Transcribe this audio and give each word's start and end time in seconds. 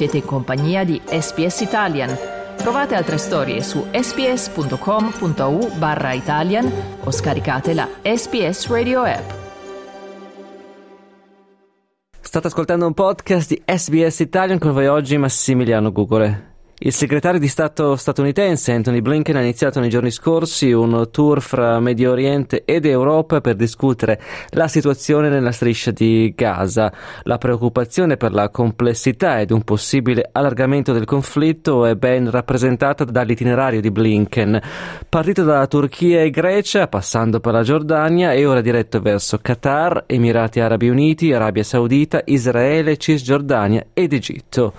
Siete 0.00 0.16
in 0.16 0.24
compagnia 0.24 0.82
di 0.82 0.98
SPS 1.04 1.60
Italian. 1.60 2.16
Trovate 2.56 2.94
altre 2.94 3.18
storie 3.18 3.60
su 3.62 3.84
sps.com.au 3.92 5.76
barra 5.76 6.14
Italian 6.14 6.72
o 7.04 7.10
scaricate 7.10 7.74
la 7.74 7.86
SPS 8.00 8.68
Radio 8.68 9.02
app. 9.02 9.30
State 12.18 12.46
ascoltando 12.46 12.86
un 12.86 12.94
podcast 12.94 13.50
di 13.50 13.60
SBS 13.62 14.20
Italian 14.20 14.58
con 14.58 14.72
voi 14.72 14.86
oggi 14.86 15.18
Massimiliano 15.18 15.92
Gugole. 15.92 16.49
Il 16.82 16.94
segretario 16.94 17.38
di 17.38 17.46
Stato 17.46 17.94
statunitense 17.94 18.72
Anthony 18.72 19.02
Blinken 19.02 19.36
ha 19.36 19.42
iniziato 19.42 19.80
nei 19.80 19.90
giorni 19.90 20.10
scorsi 20.10 20.72
un 20.72 21.08
tour 21.10 21.42
fra 21.42 21.78
Medio 21.78 22.10
Oriente 22.10 22.62
ed 22.64 22.86
Europa 22.86 23.42
per 23.42 23.54
discutere 23.54 24.18
la 24.52 24.66
situazione 24.66 25.28
nella 25.28 25.52
striscia 25.52 25.90
di 25.90 26.32
Gaza. 26.34 26.90
La 27.24 27.36
preoccupazione 27.36 28.16
per 28.16 28.32
la 28.32 28.48
complessità 28.48 29.40
ed 29.40 29.50
un 29.50 29.62
possibile 29.62 30.26
allargamento 30.32 30.94
del 30.94 31.04
conflitto 31.04 31.84
è 31.84 31.96
ben 31.96 32.30
rappresentata 32.30 33.04
dall'itinerario 33.04 33.82
di 33.82 33.90
Blinken. 33.90 34.58
Partito 35.06 35.44
da 35.44 35.66
Turchia 35.66 36.22
e 36.22 36.30
Grecia, 36.30 36.88
passando 36.88 37.40
per 37.40 37.52
la 37.52 37.62
Giordania 37.62 38.32
e 38.32 38.46
ora 38.46 38.62
diretto 38.62 39.02
verso 39.02 39.36
Qatar, 39.36 40.04
Emirati 40.06 40.60
Arabi 40.60 40.88
Uniti, 40.88 41.30
Arabia 41.30 41.62
Saudita, 41.62 42.22
Israele, 42.24 42.96
Cisgiordania 42.96 43.88
ed 43.92 44.14
Egitto. 44.14 44.72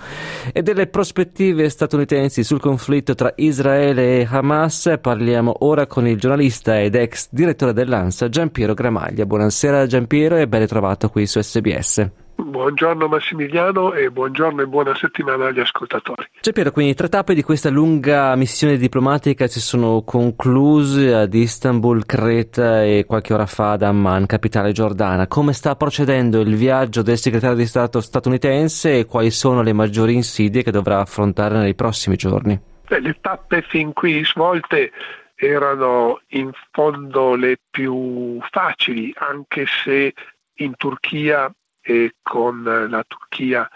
E 0.52 0.62
delle 0.62 0.88
prospettive 0.88 1.68
statunitensi 1.68 1.90
statunitensi 1.92 2.42
sul 2.42 2.58
conflitto 2.58 3.14
tra 3.14 3.34
Israele 3.36 4.20
e 4.20 4.26
Hamas. 4.28 4.96
Parliamo 4.98 5.56
ora 5.58 5.86
con 5.86 6.06
il 6.06 6.18
giornalista 6.18 6.80
ed 6.80 6.94
ex 6.94 7.28
direttore 7.30 7.74
dell'ANSA 7.74 8.30
Giampiero 8.30 8.72
Gramaglia. 8.72 9.26
Buonasera 9.26 9.86
Giampiero 9.86 10.36
e 10.36 10.48
ben 10.48 10.60
ritrovato 10.60 11.10
qui 11.10 11.26
su 11.26 11.38
SBS. 11.38 12.21
Buongiorno 12.34 13.08
Massimiliano 13.08 13.92
e 13.92 14.10
buongiorno 14.10 14.62
e 14.62 14.66
buona 14.66 14.94
settimana 14.94 15.46
agli 15.46 15.60
ascoltatori. 15.60 16.28
Giampiero, 16.40 16.70
quindi 16.70 16.94
tre 16.94 17.08
tappe 17.08 17.34
di 17.34 17.42
questa 17.42 17.70
lunga 17.70 18.34
missione 18.36 18.76
diplomatica 18.76 19.46
si 19.46 19.60
sono 19.60 20.02
concluse 20.02 21.14
ad 21.14 21.34
Istanbul, 21.34 22.04
Creta 22.04 22.84
e 22.84 23.04
qualche 23.06 23.34
ora 23.34 23.46
fa 23.46 23.72
ad 23.72 23.82
Amman, 23.82 24.26
capitale 24.26 24.72
giordana. 24.72 25.26
Come 25.26 25.52
sta 25.52 25.76
procedendo 25.76 26.40
il 26.40 26.56
viaggio 26.56 27.02
del 27.02 27.18
segretario 27.18 27.56
di 27.56 27.66
Stato 27.66 28.00
statunitense 28.00 28.98
e 28.98 29.06
quali 29.06 29.30
sono 29.30 29.62
le 29.62 29.72
maggiori 29.72 30.14
insidie 30.14 30.62
che 30.62 30.70
dovrà 30.70 31.00
affrontare 31.00 31.58
nei 31.58 31.74
prossimi 31.74 32.16
giorni? 32.16 32.60
Le 32.88 33.16
tappe 33.20 33.62
fin 33.62 33.92
qui 33.92 34.24
svolte 34.24 34.90
erano 35.34 36.20
in 36.28 36.50
fondo 36.70 37.34
le 37.34 37.58
più 37.70 38.38
facili, 38.50 39.12
anche 39.16 39.64
se 39.66 40.12
in 40.56 40.76
Turchia 40.76 41.52
e 41.82 42.14
con 42.22 42.62
la 42.62 43.04
Turchia 43.06 43.68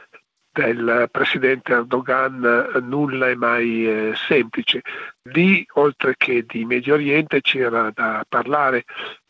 del 0.57 1.09
presidente 1.11 1.73
Erdogan 1.73 2.81
nulla 2.83 3.29
è 3.29 3.35
mai 3.35 3.87
eh, 3.87 4.15
semplice. 4.15 4.81
Lì, 5.25 5.67
oltre 5.75 6.15
che 6.17 6.47
di 6.47 6.65
Medio 6.65 6.95
Oriente, 6.95 7.43
c'era 7.43 7.91
da 7.93 8.25
parlare 8.27 8.85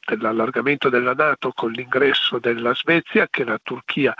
dell'allargamento 0.07 0.89
della 0.89 1.15
Nato 1.15 1.51
con 1.53 1.73
l'ingresso 1.73 2.39
della 2.39 2.75
Svezia, 2.75 3.27
che 3.29 3.43
la 3.43 3.59
Turchia 3.61 4.15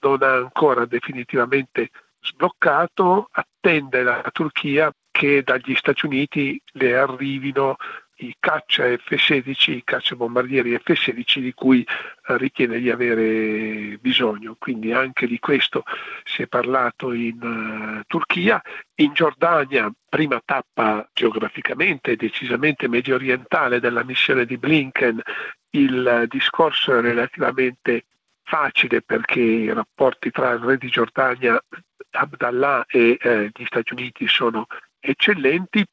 non 0.00 0.22
ha 0.22 0.34
ancora 0.34 0.84
definitivamente 0.84 1.90
sbloccato, 2.20 3.28
attende 3.30 4.02
la 4.02 4.24
Turchia 4.32 4.92
che 5.12 5.42
dagli 5.44 5.74
Stati 5.76 6.06
Uniti 6.06 6.60
le 6.72 6.96
arrivino 6.96 7.76
i 8.18 8.34
caccia 8.38 8.84
F-16, 8.84 9.70
i 9.70 9.84
caccia 9.84 10.16
bombardieri 10.16 10.76
F-16 10.78 11.40
di 11.40 11.52
cui 11.52 11.82
eh, 11.82 12.36
ritiene 12.36 12.78
di 12.78 12.90
avere 12.90 13.98
bisogno. 13.98 14.56
Quindi 14.58 14.92
anche 14.92 15.26
di 15.26 15.38
questo 15.38 15.84
si 16.24 16.42
è 16.42 16.46
parlato 16.46 17.12
in 17.12 17.40
uh, 17.40 18.02
Turchia. 18.06 18.60
In 18.96 19.12
Giordania, 19.12 19.92
prima 20.08 20.40
tappa 20.44 21.08
geograficamente 21.12 22.12
e 22.12 22.16
decisamente 22.16 22.88
medio 22.88 23.14
orientale 23.14 23.80
della 23.80 24.04
missione 24.04 24.44
di 24.44 24.58
Blinken, 24.58 25.20
il 25.70 26.24
discorso 26.28 26.96
è 26.96 27.00
relativamente 27.00 28.06
facile 28.42 29.02
perché 29.02 29.40
i 29.40 29.72
rapporti 29.72 30.30
tra 30.30 30.52
il 30.52 30.60
re 30.60 30.78
di 30.78 30.88
Giordania 30.88 31.62
Abdallah 32.10 32.86
e 32.88 33.18
eh, 33.20 33.50
gli 33.52 33.64
Stati 33.66 33.92
Uniti 33.92 34.26
sono 34.26 34.66
eccellenti, 34.98 35.84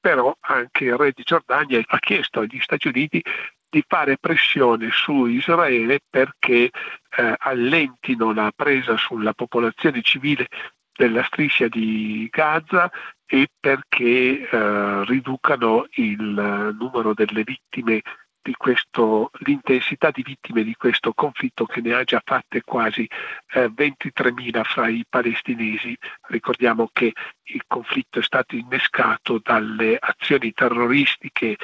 però 0.00 0.34
anche 0.40 0.84
il 0.84 0.96
re 0.96 1.12
di 1.14 1.22
Giordania 1.24 1.82
ha 1.84 1.98
chiesto 1.98 2.40
agli 2.40 2.58
Stati 2.60 2.88
Uniti 2.88 3.22
di 3.70 3.84
fare 3.86 4.16
pressione 4.18 4.90
su 4.90 5.26
Israele 5.26 6.00
perché 6.08 6.70
eh, 6.70 7.34
allentino 7.36 8.32
la 8.32 8.50
presa 8.54 8.96
sulla 8.96 9.34
popolazione 9.34 10.00
civile 10.02 10.48
della 10.96 11.22
striscia 11.24 11.68
di 11.68 12.28
Gaza 12.30 12.90
e 13.26 13.46
perché 13.60 14.48
eh, 14.48 15.04
riducano 15.04 15.86
il 15.92 16.76
numero 16.78 17.12
delle 17.12 17.44
vittime 17.44 18.00
di 18.48 18.54
questo, 18.56 19.30
l'intensità 19.40 20.10
di 20.10 20.22
vittime 20.22 20.62
di 20.62 20.74
questo 20.74 21.12
conflitto 21.12 21.66
che 21.66 21.82
ne 21.82 21.92
ha 21.92 22.02
già 22.02 22.22
fatte 22.24 22.62
quasi 22.62 23.06
eh, 23.52 23.66
23.000 23.66 24.62
fra 24.64 24.88
i 24.88 25.04
palestinesi. 25.06 25.94
Ricordiamo 26.28 26.88
che 26.90 27.12
il 27.42 27.62
conflitto 27.66 28.20
è 28.20 28.22
stato 28.22 28.56
innescato 28.56 29.38
dalle 29.42 29.98
azioni 30.00 30.52
terroristiche 30.52 31.58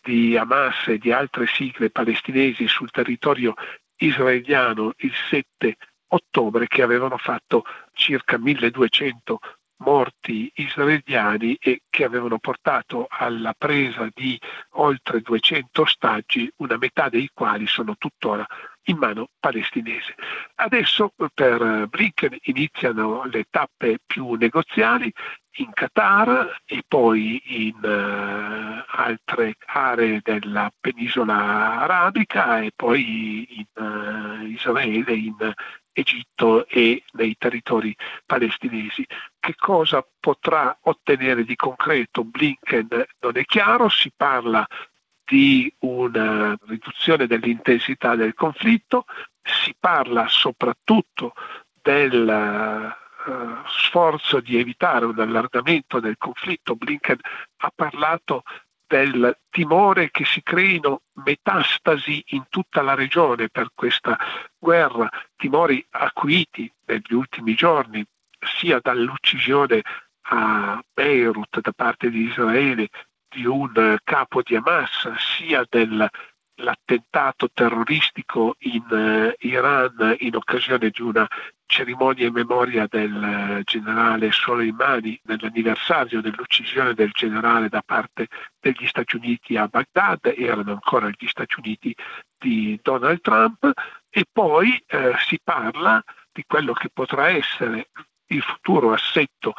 di 0.00 0.36
Hamas 0.36 0.86
e 0.86 0.98
di 0.98 1.10
altre 1.10 1.48
sigle 1.48 1.90
palestinesi 1.90 2.68
sul 2.68 2.92
territorio 2.92 3.54
israeliano 3.96 4.92
il 4.98 5.12
7 5.28 5.74
ottobre 6.10 6.68
che 6.68 6.82
avevano 6.82 7.16
fatto 7.16 7.64
circa 7.92 8.38
1200 8.38 9.40
morti 9.78 10.50
israeliani 10.54 11.56
e 11.60 11.82
che 11.88 12.04
avevano 12.04 12.38
portato 12.38 13.06
alla 13.08 13.54
presa 13.56 14.08
di 14.14 14.38
oltre 14.72 15.20
200 15.20 15.82
ostaggi, 15.82 16.50
una 16.56 16.76
metà 16.76 17.08
dei 17.08 17.30
quali 17.32 17.66
sono 17.66 17.96
tuttora 17.96 18.46
in 18.84 18.96
mano 18.96 19.28
palestinese. 19.38 20.14
Adesso 20.56 21.12
per 21.34 21.86
Blinken 21.88 22.36
iniziano 22.42 23.24
le 23.24 23.44
tappe 23.50 23.98
più 24.04 24.34
negoziali 24.34 25.12
in 25.58 25.70
Qatar 25.72 26.62
e 26.64 26.82
poi 26.86 27.42
in 27.66 27.78
uh, 27.82 28.84
altre 28.86 29.56
aree 29.66 30.20
della 30.22 30.70
penisola 30.78 31.80
arabica 31.80 32.60
e 32.60 32.70
poi 32.74 33.46
in 33.58 33.84
uh, 33.84 34.46
Israele, 34.46 35.12
in 35.14 35.54
Egitto 35.98 36.66
e 36.68 37.02
nei 37.12 37.36
territori 37.36 37.94
palestinesi. 38.24 39.04
Che 39.38 39.54
cosa 39.56 40.06
potrà 40.20 40.76
ottenere 40.82 41.44
di 41.44 41.56
concreto 41.56 42.24
Blinken 42.24 42.88
non 43.20 43.36
è 43.36 43.44
chiaro, 43.44 43.88
si 43.88 44.12
parla 44.14 44.66
di 45.24 45.72
una 45.80 46.56
riduzione 46.66 47.26
dell'intensità 47.26 48.14
del 48.14 48.34
conflitto, 48.34 49.04
si 49.42 49.74
parla 49.78 50.26
soprattutto 50.28 51.32
del 51.82 52.94
uh, 53.26 53.66
sforzo 53.66 54.40
di 54.40 54.58
evitare 54.58 55.04
un 55.04 55.18
allargamento 55.18 56.00
del 56.00 56.16
conflitto. 56.16 56.76
Blinken 56.76 57.18
ha 57.58 57.72
parlato 57.74 58.44
del 58.88 59.38
timore 59.50 60.10
che 60.10 60.24
si 60.24 60.42
creino 60.42 61.02
metastasi 61.24 62.24
in 62.28 62.46
tutta 62.48 62.82
la 62.82 62.94
regione 62.94 63.48
per 63.48 63.68
questa 63.74 64.18
guerra, 64.58 65.08
timori 65.36 65.84
acuiti 65.90 66.72
negli 66.86 67.12
ultimi 67.12 67.54
giorni, 67.54 68.04
sia 68.58 68.80
dall'uccisione 68.80 69.82
a 70.30 70.82
Beirut 70.92 71.60
da 71.60 71.72
parte 71.72 72.10
di 72.10 72.24
Israele 72.24 72.88
di 73.28 73.44
un 73.44 73.98
capo 74.02 74.42
di 74.42 74.56
Hamas, 74.56 75.12
sia 75.16 75.64
del 75.68 76.08
l'attentato 76.58 77.48
terroristico 77.52 78.56
in 78.60 78.84
uh, 78.90 79.46
Iran 79.46 80.16
in 80.18 80.34
occasione 80.36 80.90
di 80.90 81.02
una 81.02 81.26
cerimonia 81.68 82.26
in 82.26 82.32
memoria 82.32 82.86
del 82.88 83.12
uh, 83.12 83.62
generale 83.62 84.32
Soleimani 84.32 85.20
nell'anniversario 85.24 86.20
dell'uccisione 86.20 86.94
del 86.94 87.10
generale 87.12 87.68
da 87.68 87.82
parte 87.84 88.26
degli 88.58 88.86
Stati 88.86 89.16
Uniti 89.16 89.56
a 89.56 89.68
Baghdad, 89.68 90.34
erano 90.36 90.72
ancora 90.72 91.08
gli 91.10 91.26
Stati 91.28 91.54
Uniti 91.58 91.94
di 92.36 92.78
Donald 92.82 93.20
Trump 93.20 93.70
e 94.08 94.24
poi 94.32 94.82
uh, 94.90 95.16
si 95.18 95.38
parla 95.44 96.02
di 96.32 96.42
quello 96.46 96.72
che 96.72 96.88
potrà 96.92 97.28
essere 97.28 97.90
il 98.28 98.42
futuro 98.42 98.92
assetto 98.92 99.54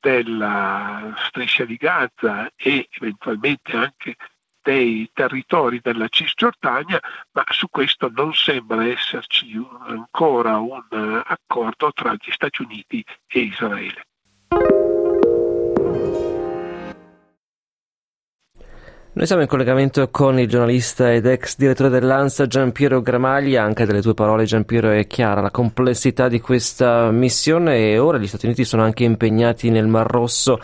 della 0.00 1.12
striscia 1.26 1.64
di 1.64 1.76
Gaza 1.76 2.50
e 2.54 2.88
eventualmente 2.90 3.76
anche 3.76 4.14
dei 4.68 5.08
territori 5.14 5.80
della 5.82 6.08
Cisgiordania, 6.08 7.00
ma 7.32 7.42
su 7.48 7.68
questo 7.70 8.10
non 8.14 8.34
sembra 8.34 8.86
esserci 8.86 9.66
ancora 9.86 10.58
un 10.58 11.22
accordo 11.24 11.90
tra 11.94 12.12
gli 12.12 12.30
Stati 12.30 12.60
Uniti 12.60 13.02
e 13.28 13.40
Israele. 13.40 14.04
Noi 19.18 19.26
siamo 19.26 19.42
in 19.42 19.48
collegamento 19.48 20.10
con 20.10 20.38
il 20.38 20.46
giornalista 20.46 21.12
ed 21.12 21.26
ex 21.26 21.56
direttore 21.56 21.88
dell'ANSA 21.88 22.46
Giampiero 22.46 23.02
Gramaglia, 23.02 23.64
anche 23.64 23.84
dalle 23.84 24.00
tue 24.00 24.14
parole 24.14 24.44
Giampiero 24.44 24.90
è 24.90 25.08
chiara 25.08 25.40
la 25.40 25.50
complessità 25.50 26.28
di 26.28 26.38
questa 26.38 27.10
missione 27.10 27.90
e 27.90 27.98
ora 27.98 28.16
gli 28.16 28.28
Stati 28.28 28.46
Uniti 28.46 28.64
sono 28.64 28.84
anche 28.84 29.02
impegnati 29.02 29.70
nel 29.70 29.88
Mar 29.88 30.08
Rosso 30.08 30.60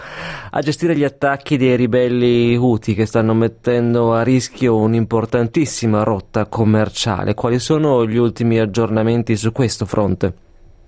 a 0.50 0.60
gestire 0.60 0.94
gli 0.94 1.02
attacchi 1.02 1.56
dei 1.56 1.74
ribelli 1.74 2.54
Houthi 2.54 2.94
che 2.94 3.06
stanno 3.06 3.34
mettendo 3.34 4.14
a 4.14 4.22
rischio 4.22 4.76
un'importantissima 4.76 6.04
rotta 6.04 6.46
commerciale. 6.46 7.34
Quali 7.34 7.58
sono 7.58 8.06
gli 8.06 8.18
ultimi 8.18 8.60
aggiornamenti 8.60 9.34
su 9.34 9.50
questo 9.50 9.84
fronte? 9.84 10.32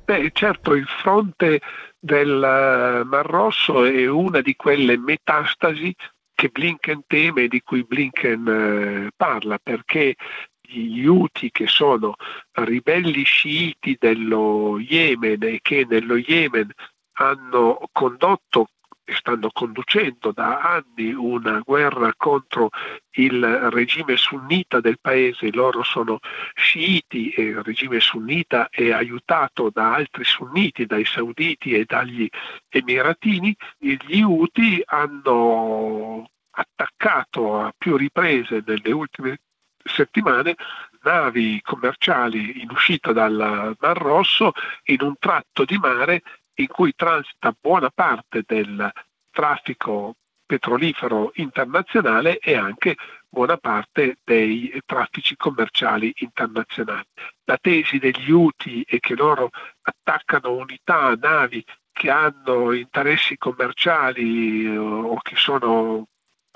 Beh, 0.04 0.30
certo, 0.34 0.72
il 0.72 0.86
fronte 0.86 1.58
del 1.98 3.02
Mar 3.04 3.26
Rosso 3.26 3.84
è 3.84 4.06
una 4.06 4.40
di 4.40 4.54
quelle 4.54 4.96
metastasi 4.96 5.92
che 6.36 6.50
Blinken 6.50 7.02
teme 7.08 7.44
e 7.44 7.48
di 7.48 7.62
cui 7.62 7.82
Blinken 7.82 8.46
eh, 8.46 9.10
parla, 9.16 9.58
perché 9.58 10.14
gli 10.60 11.06
Houthi 11.06 11.50
che 11.50 11.66
sono 11.66 12.14
ribelli 12.52 13.24
sciiti 13.24 13.96
dello 13.98 14.78
Yemen 14.78 15.42
e 15.42 15.60
che 15.62 15.86
nello 15.88 16.16
Yemen 16.16 16.70
hanno 17.18 17.80
condotto 17.90 18.68
stanno 19.14 19.50
conducendo 19.52 20.32
da 20.32 20.60
anni 20.60 21.12
una 21.12 21.60
guerra 21.64 22.12
contro 22.16 22.70
il 23.12 23.44
regime 23.70 24.16
sunnita 24.16 24.80
del 24.80 24.98
paese, 25.00 25.52
loro 25.52 25.82
sono 25.82 26.18
sciiti 26.54 27.30
e 27.30 27.42
il 27.42 27.62
regime 27.62 28.00
sunnita 28.00 28.68
è 28.68 28.90
aiutato 28.90 29.70
da 29.70 29.94
altri 29.94 30.24
sunniti, 30.24 30.86
dai 30.86 31.04
sauditi 31.04 31.72
e 31.72 31.84
dagli 31.84 32.28
emiratini, 32.68 33.56
gli 33.78 34.22
Houthi 34.22 34.82
hanno 34.84 36.28
attaccato 36.50 37.60
a 37.60 37.72
più 37.76 37.96
riprese 37.96 38.62
nelle 38.66 38.92
ultime 38.92 39.38
settimane 39.84 40.56
navi 41.02 41.60
commerciali 41.62 42.60
in 42.60 42.70
uscita 42.70 43.12
dal 43.12 43.76
Mar 43.78 43.96
Rosso 43.96 44.52
in 44.86 44.98
un 45.02 45.14
tratto 45.18 45.64
di 45.64 45.78
mare 45.78 46.22
in 46.56 46.66
cui 46.68 46.94
transita 46.94 47.54
buona 47.58 47.90
parte 47.90 48.42
del 48.46 48.90
traffico 49.30 50.14
petrolifero 50.46 51.32
internazionale 51.34 52.38
e 52.38 52.56
anche 52.56 52.96
buona 53.28 53.56
parte 53.56 54.18
dei 54.24 54.80
traffici 54.86 55.36
commerciali 55.36 56.12
internazionali. 56.18 57.06
La 57.44 57.58
tesi 57.58 57.98
degli 57.98 58.30
UTI 58.30 58.84
è 58.86 58.98
che 58.98 59.14
loro 59.14 59.50
attaccano 59.82 60.54
unità, 60.54 61.14
navi 61.14 61.64
che 61.92 62.10
hanno 62.10 62.72
interessi 62.72 63.36
commerciali 63.36 64.64
eh, 64.64 64.76
o 64.76 65.18
che 65.20 65.34
sono 65.36 66.06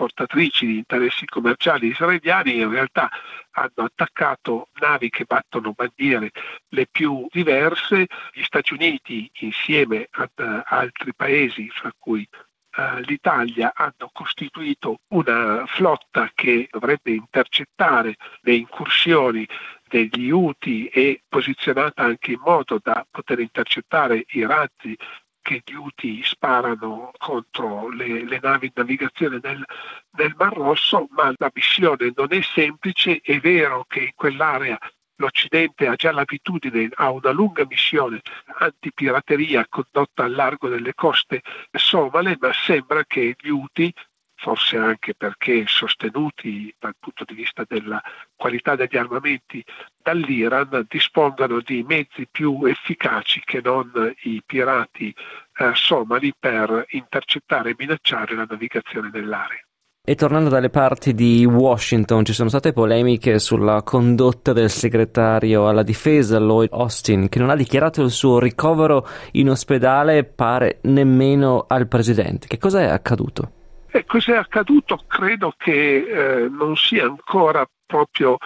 portatrici 0.01 0.65
di 0.65 0.77
interessi 0.79 1.27
commerciali 1.27 1.89
israeliani 1.89 2.57
in 2.57 2.71
realtà 2.71 3.11
hanno 3.51 3.85
attaccato 3.85 4.69
navi 4.81 5.11
che 5.11 5.25
battono 5.27 5.75
bandiere 5.77 6.31
le 6.69 6.87
più 6.91 7.27
diverse, 7.31 8.07
gli 8.33 8.43
Stati 8.43 8.73
Uniti 8.73 9.31
insieme 9.41 10.09
ad 10.13 10.31
uh, 10.37 10.63
altri 10.65 11.13
paesi, 11.15 11.69
fra 11.69 11.93
cui 11.99 12.27
uh, 12.31 13.01
l'Italia, 13.01 13.73
hanno 13.75 14.09
costituito 14.11 15.01
una 15.09 15.67
flotta 15.67 16.31
che 16.35 16.67
dovrebbe 16.71 17.11
intercettare 17.11 18.17
le 18.41 18.55
incursioni 18.55 19.47
degli 19.87 20.31
UTI 20.31 20.87
e 20.87 21.21
posizionata 21.29 22.05
anche 22.05 22.33
in 22.33 22.41
modo 22.43 22.81
da 22.83 23.07
poter 23.11 23.41
intercettare 23.41 24.25
i 24.29 24.47
razzi 24.47 24.97
che 25.43 25.63
gli 25.65 25.75
UTI 25.75 26.23
sparano 26.23 27.11
contro 27.19 27.89
le, 27.89 28.25
le 28.25 28.39
navi 28.43 28.67
in 28.67 28.73
navigazione 28.75 29.41
nel, 29.43 29.65
nel 30.13 30.35
Mar 30.37 30.53
Rosso, 30.53 31.09
ma 31.11 31.33
la 31.37 31.51
missione 31.53 32.13
non 32.15 32.29
è 32.31 32.41
semplice, 32.43 33.21
è 33.23 33.39
vero 33.41 33.85
che 33.89 34.01
in 34.01 34.13
quell'area 34.15 34.79
l'Occidente 35.17 35.87
ha 35.87 35.95
già 35.95 36.13
l'abitudine 36.13 36.89
a 36.95 37.11
una 37.11 37.31
lunga 37.31 37.65
missione 37.67 38.23
antipirateria 38.59 39.67
condotta 39.69 40.25
al 40.25 40.33
largo 40.33 40.69
delle 40.69 40.95
coste 40.95 41.43
somale, 41.73 42.37
ma 42.41 42.53
sembra 42.53 43.05
che 43.05 43.37
gli 43.39 43.49
UTI 43.49 43.93
forse 44.41 44.79
anche 44.79 45.15
perché 45.15 45.65
sostenuti 45.67 46.75
dal 46.79 46.95
punto 46.99 47.25
di 47.25 47.35
vista 47.35 47.65
della 47.69 48.03
qualità 48.35 48.75
degli 48.75 48.97
armamenti 48.97 49.63
dall'Iran, 50.03 50.87
dispongano 50.89 51.61
di 51.61 51.85
mezzi 51.87 52.27
più 52.31 52.65
efficaci 52.65 53.43
che 53.45 53.61
non 53.63 54.15
i 54.23 54.43
pirati 54.45 55.15
eh, 55.59 55.71
somali 55.75 56.33
per 56.39 56.87
intercettare 56.91 57.71
e 57.71 57.75
minacciare 57.79 58.35
la 58.35 58.47
navigazione 58.49 59.11
nell'area. 59.13 59.61
E 60.03 60.15
tornando 60.15 60.49
dalle 60.49 60.71
parti 60.71 61.13
di 61.13 61.45
Washington, 61.45 62.25
ci 62.25 62.33
sono 62.33 62.49
state 62.49 62.73
polemiche 62.73 63.39
sulla 63.39 63.83
condotta 63.83 64.55
del 64.55 64.71
segretario 64.71 65.69
alla 65.69 65.83
difesa 65.83 66.39
Lloyd 66.39 66.73
Austin, 66.73 67.29
che 67.29 67.39
non 67.39 67.51
ha 67.51 67.55
dichiarato 67.55 68.03
il 68.03 68.11
suo 68.11 68.39
ricovero 68.39 69.07
in 69.33 69.51
ospedale, 69.51 70.25
pare 70.25 70.79
nemmeno 70.85 71.67
al 71.69 71.87
presidente. 71.87 72.47
Che 72.47 72.57
cosa 72.57 72.81
è 72.81 72.87
accaduto? 72.87 73.59
E 73.93 74.05
cos'è 74.05 74.37
accaduto 74.37 75.05
credo 75.09 75.53
che 75.57 75.97
eh, 76.45 76.49
non 76.49 76.77
sia 76.77 77.05
ancora 77.05 77.69
proprio 77.87 78.37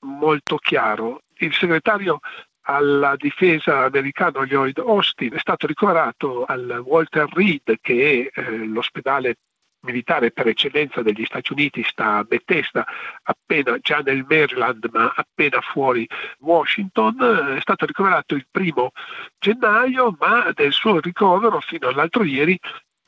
molto 0.00 0.56
chiaro. 0.56 1.22
Il 1.36 1.54
segretario 1.54 2.18
alla 2.62 3.14
difesa 3.16 3.84
americano 3.84 4.44
Lloyd 4.44 4.78
Austin 4.78 5.34
è 5.34 5.38
stato 5.38 5.66
ricoverato 5.66 6.44
al 6.44 6.82
Walter 6.84 7.28
Reed, 7.32 7.78
che 7.80 8.30
è 8.32 8.40
eh, 8.40 8.66
l'ospedale 8.66 9.36
militare 9.80 10.32
per 10.32 10.48
eccellenza 10.48 11.02
degli 11.02 11.24
Stati 11.24 11.52
Uniti, 11.52 11.84
sta 11.84 12.16
a 12.16 12.24
Bethesda, 12.24 12.84
appena 13.22 13.78
già 13.78 14.00
nel 14.00 14.26
Maryland, 14.28 14.88
ma 14.92 15.12
appena 15.14 15.60
fuori 15.60 16.06
Washington. 16.40 17.54
È 17.56 17.60
stato 17.60 17.86
ricoverato 17.86 18.34
il 18.34 18.46
primo 18.50 18.90
gennaio, 19.38 20.16
ma 20.18 20.50
del 20.52 20.72
suo 20.72 20.98
ricovero 20.98 21.60
fino 21.60 21.88
all'altro 21.88 22.24
ieri 22.24 22.58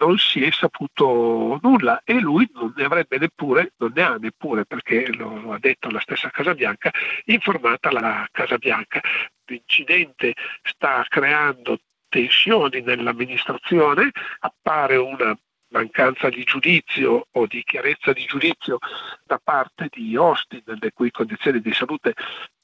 non 0.00 0.18
si 0.18 0.42
è 0.42 0.50
saputo 0.50 1.58
nulla 1.62 2.02
e 2.04 2.18
lui 2.18 2.48
non 2.54 2.72
ne 2.74 2.84
avrebbe 2.84 3.18
neppure, 3.18 3.74
non 3.76 3.92
ne 3.94 4.02
ha 4.02 4.16
neppure 4.16 4.64
perché 4.64 5.12
lo, 5.12 5.38
lo 5.40 5.52
ha 5.52 5.58
detto 5.58 5.90
la 5.90 6.00
stessa 6.00 6.30
Casa 6.30 6.54
Bianca, 6.54 6.90
informata 7.26 7.92
la 7.92 8.26
Casa 8.30 8.56
Bianca. 8.56 9.00
L'incidente 9.44 10.34
sta 10.62 11.04
creando 11.08 11.78
tensioni 12.08 12.80
nell'amministrazione, 12.80 14.10
appare 14.40 14.96
una 14.96 15.36
mancanza 15.70 16.28
di 16.28 16.42
giudizio 16.44 17.26
o 17.30 17.46
di 17.46 17.62
chiarezza 17.62 18.12
di 18.12 18.24
giudizio 18.24 18.78
da 19.24 19.40
parte 19.42 19.88
di 19.90 20.16
Austin, 20.16 20.62
le 20.64 20.92
cui 20.92 21.10
condizioni 21.10 21.60
di 21.60 21.72
salute 21.72 22.14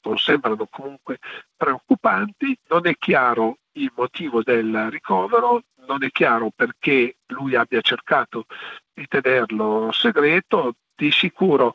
non 0.01 0.17
sembrano 0.17 0.67
comunque 0.67 1.19
preoccupanti. 1.55 2.57
Non 2.67 2.87
è 2.87 2.95
chiaro 2.97 3.59
il 3.73 3.91
motivo 3.95 4.41
del 4.43 4.89
ricovero, 4.89 5.63
non 5.87 6.03
è 6.03 6.09
chiaro 6.11 6.51
perché 6.55 7.17
lui 7.27 7.55
abbia 7.55 7.81
cercato 7.81 8.45
di 8.93 9.05
tenerlo 9.07 9.91
segreto, 9.91 10.75
di 10.95 11.11
sicuro 11.11 11.73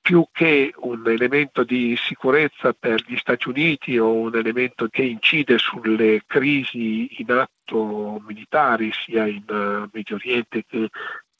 più 0.00 0.26
che 0.32 0.72
un 0.78 1.06
elemento 1.06 1.62
di 1.62 1.96
sicurezza 1.96 2.72
per 2.72 3.02
gli 3.06 3.16
Stati 3.16 3.48
Uniti 3.48 3.98
o 3.98 4.12
un 4.12 4.34
elemento 4.34 4.88
che 4.88 5.02
incide 5.02 5.58
sulle 5.58 6.22
crisi 6.26 7.20
in 7.20 7.30
atto 7.30 8.22
militari 8.26 8.90
sia 8.92 9.26
in 9.26 9.44
uh, 9.46 9.88
Medio 9.92 10.16
Oriente 10.16 10.64
che 10.66 10.88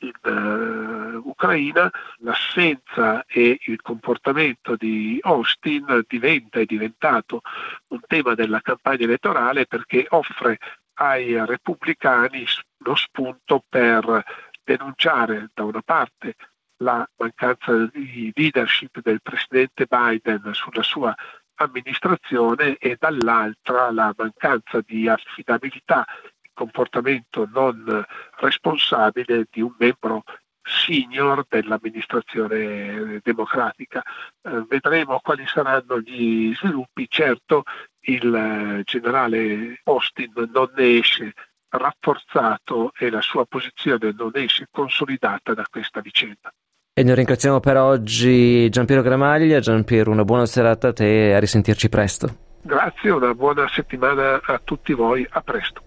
in 0.02 0.12
uh, 0.22 1.28
Ucraina, 1.28 1.90
l'assenza 2.18 3.24
e 3.26 3.58
il 3.64 3.80
comportamento 3.82 4.76
di 4.76 5.18
Austin 5.22 6.04
diventa 6.06 6.60
è 6.60 6.64
diventato 6.64 7.40
un 7.88 8.00
tema 8.06 8.34
della 8.34 8.60
campagna 8.60 9.04
elettorale 9.04 9.66
perché 9.66 10.06
offre 10.10 10.58
ai 11.00 11.44
repubblicani 11.46 12.44
lo 12.84 12.94
spunto 12.94 13.64
per 13.68 14.22
denunciare 14.62 15.50
da 15.54 15.64
una 15.64 15.82
parte 15.82 16.36
la 16.82 17.06
mancanza 17.16 17.86
di 17.92 18.30
leadership 18.34 19.00
del 19.00 19.20
presidente 19.22 19.86
Biden 19.88 20.50
sulla 20.52 20.82
sua 20.82 21.14
amministrazione 21.56 22.76
e 22.76 22.96
dall'altra 22.98 23.90
la 23.90 24.14
mancanza 24.16 24.80
di 24.84 25.08
affidabilità, 25.08 26.06
comportamento 26.52 27.48
non 27.52 28.04
responsabile 28.36 29.46
di 29.50 29.60
un 29.60 29.74
membro 29.78 30.22
senior 30.62 31.44
dell'amministrazione 31.48 33.20
democratica. 33.22 34.02
Eh, 34.42 34.64
vedremo 34.68 35.20
quali 35.20 35.46
saranno 35.46 35.98
gli 36.00 36.54
sviluppi. 36.54 37.06
Certo, 37.08 37.64
il 38.02 38.34
eh, 38.34 38.82
generale 38.84 39.80
Austin 39.84 40.32
non 40.52 40.72
ne 40.76 40.98
esce 40.98 41.32
rafforzato 41.68 42.92
e 42.98 43.10
la 43.10 43.20
sua 43.20 43.44
posizione 43.46 44.12
non 44.16 44.32
esce 44.34 44.66
consolidata 44.70 45.54
da 45.54 45.64
questa 45.70 46.00
vicenda. 46.00 46.52
E 46.92 47.02
noi 47.02 47.14
ringraziamo 47.14 47.60
per 47.60 47.76
oggi 47.76 48.68
Giampiero 48.68 49.02
Gramaglia. 49.02 49.60
Giampiero, 49.60 50.10
una 50.10 50.24
buona 50.24 50.46
serata 50.46 50.88
a 50.88 50.92
te 50.92 51.28
e 51.28 51.32
a 51.32 51.38
risentirci 51.38 51.88
presto. 51.88 52.48
Grazie, 52.62 53.10
una 53.10 53.32
buona 53.32 53.66
settimana 53.68 54.40
a 54.42 54.60
tutti 54.62 54.92
voi, 54.92 55.26
a 55.30 55.40
presto. 55.40 55.82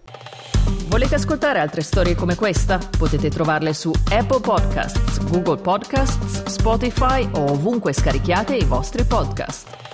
Volete 0.88 1.14
ascoltare 1.14 1.60
altre 1.60 1.82
storie 1.82 2.14
come 2.14 2.34
questa? 2.34 2.78
Potete 2.98 3.28
trovarle 3.28 3.74
su 3.74 3.92
Apple 4.10 4.40
Podcasts, 4.40 5.22
Google 5.30 5.60
Podcasts, 5.60 6.44
Spotify 6.46 7.28
o 7.34 7.52
ovunque 7.52 7.92
scarichiate 7.92 8.56
i 8.56 8.64
vostri 8.64 9.04
podcast. 9.04 9.93